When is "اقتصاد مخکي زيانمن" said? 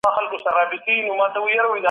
0.07-1.29